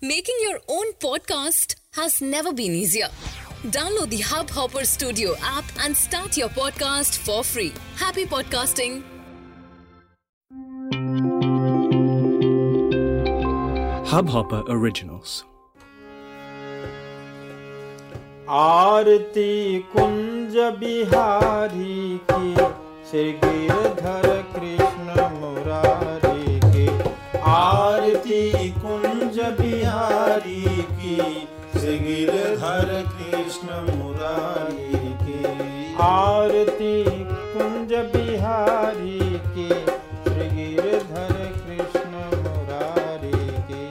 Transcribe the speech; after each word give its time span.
Making 0.00 0.35
your 0.41 0.59
own 0.67 0.93
podcast 0.93 1.75
has 1.93 2.21
never 2.21 2.51
been 2.53 2.71
easier. 2.71 3.09
Download 3.67 4.09
the 4.09 4.17
Hubhopper 4.17 4.83
Studio 4.85 5.35
app 5.43 5.65
and 5.83 5.95
start 5.95 6.37
your 6.37 6.49
podcast 6.49 7.17
for 7.19 7.43
free. 7.43 7.71
Happy 7.97 8.25
podcasting! 8.25 9.03
Hubhopper 14.11 14.63
Originals. 14.67 15.43
आरती 18.49 19.51
कुंज 19.91 20.55
बिहारी 20.79 22.17
की 22.31 22.55
श्री 23.09 23.31
गिरधर 23.43 24.27
कृष्ण 24.55 24.89
कृष्ण 33.31 33.97
मुरारी 33.97 35.13
की। 35.23 35.41
आरती 36.01 37.03
कुंज 37.29 37.93
बिहारी 37.93 39.19
की। 39.53 39.67
श्री 40.23 40.47
गिरधर 40.55 41.33
कृष्ण 41.57 42.13
मुरारी 42.41 43.47
की। 43.69 43.83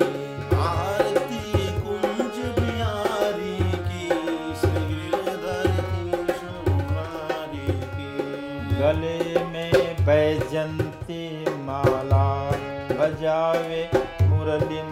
आरती 0.57 1.67
कुंज 1.81 2.37
बिहारी 2.59 3.57
की। 3.89 4.09
श्री 4.61 4.85
गिरधर 4.95 5.69
कृष्ण 6.11 6.73
मुरारी 6.73 7.73
की। 7.97 8.13
गले 8.77 9.45
में 9.45 9.97
बैजंती 10.07 11.25
माला 11.65 12.27
बजावे 13.01 13.91
मुरली 14.23 14.83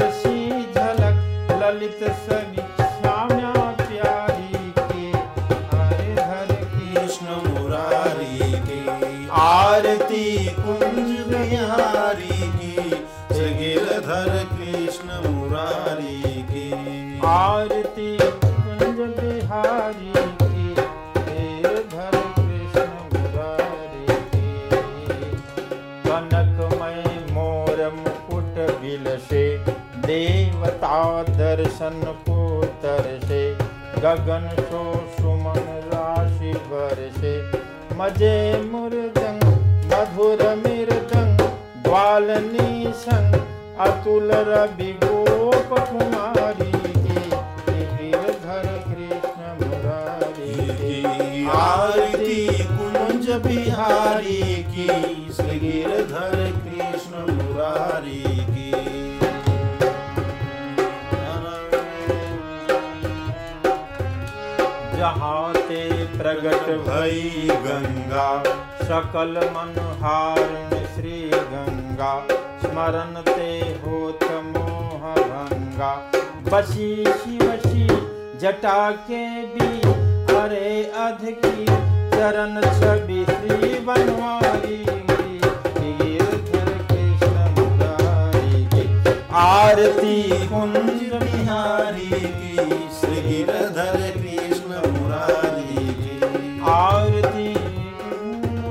सी 0.00 0.50
झलक 0.50 1.48
ललित 1.62 2.10
सवि 2.10 2.62
श्याम्या 2.80 3.70
प्यारी 3.70 4.72
के। 4.78 5.18
हरे 5.76 6.12
हर 6.12 6.46
कृष्ण 6.46 7.26
मुरारी 7.26 8.38
की। 8.38 9.28
आरती 9.30 10.46
कुंज 10.46 11.20
बिहारी 11.20 12.52
की। 12.58 12.90
श्री 13.34 13.54
गिरधर 13.54 14.46
कृष्ण 14.52 15.28
मुरारी 15.28 16.22
की। 16.22 16.72
आरती 17.24 18.17
दर्शन 31.30 32.00
को 32.28 32.40
तरसे, 32.82 33.42
गगन 34.02 34.48
सो 34.60 34.82
सुमन 35.12 35.64
राशि 35.86 36.52
बरसे। 36.70 37.34
मज़े 37.98 38.36
मुरदंग 38.62 39.42
मधुर 39.92 40.42
मृदंग 40.56 41.40
ग्वालनी 41.84 42.92
संग 42.98 43.34
अतुल 43.80 44.32
रवि 44.48 44.92
गोप 45.04 45.70
कुमारी 45.90 46.70
की 46.72 47.18
गिरधर 47.68 48.66
कृष्ण 48.86 49.42
मुरारी 49.60 51.46
आरती 51.56 52.40
कुंज 52.64 53.30
बिहारी 53.46 54.42
की। 54.70 54.88
श्री 55.32 55.58
गिरधर 55.60 56.36
कृष्ण 56.60 57.14
मुरारी 57.32 58.22
की। 58.46 58.57
जहाँ 64.96 65.52
ते 65.54 65.82
प्रगट 66.04 66.66
भई 66.88 67.48
गंगा। 67.50 68.28
सकल 68.82 69.34
मनहारण 69.54 70.70
श्री 70.94 71.30
गंगा। 71.34 72.12
स्मरण 72.62 73.12
ते 73.34 73.50
होत 73.84 74.24
मोह 74.24 75.04
भंगा। 75.24 75.92
बसी 76.48 77.04
शिवसी 77.04 77.86
जटा 78.38 78.90
के 78.90 79.24
भी। 79.46 79.70
अरे 80.38 80.84
अध 80.96 81.24
की 81.44 81.64
चरण 82.16 82.60
छवि 82.80 83.24
श्री 83.28 83.78
बनवारी 83.78 84.84
की। 84.88 84.98
आरती 89.34 90.22
कुंज 90.46 91.00
बिहारी 91.22 92.10
की। 92.10 92.56
श्री 93.00 93.20
गिरधर 93.22 94.00
कृष्ण 94.16 94.47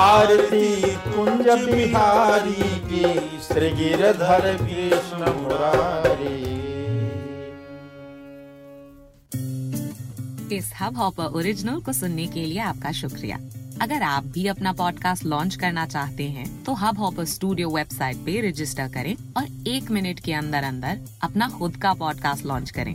आरती 0.00 0.96
कुंज 0.96 1.48
बिहारी 1.64 2.68
के, 2.84 3.08
श्री 3.38 3.70
गिरधर 3.70 4.56
कृष्ण 4.56 5.32
मुरारी। 5.32 6.38
इस 10.56 10.72
हब 10.80 10.96
हॉपर 10.96 11.24
ओरिजिनल 11.24 11.80
को 11.80 11.92
सुनने 11.92 12.26
के 12.26 12.44
लिए 12.44 12.58
आपका 12.58 12.92
शुक्रिया। 12.92 13.38
अगर 13.82 14.02
आप 14.02 14.24
भी 14.24 14.46
अपना 14.46 14.72
पॉडकास्ट 14.72 15.24
लॉन्च 15.24 15.54
करना 15.56 15.86
चाहते 15.86 16.24
हैं 16.28 16.64
तो 16.64 16.74
हब 16.74 16.98
हॉपर 16.98 17.24
स्टूडियो 17.24 17.68
वेबसाइट 17.68 18.16
पे 18.16 18.40
रजिस्टर 18.48 18.88
करें 18.88 19.14
और 19.36 19.68
एक 19.68 19.90
मिनट 19.90 20.20
के 20.20 20.32
अंदर 20.32 20.62
अंदर 20.62 21.00
अपना 21.22 21.48
खुद 21.48 21.76
का 21.76 21.92
पॉडकास्ट 21.94 22.46
लॉन्च 22.46 22.70
करें। 22.70 22.94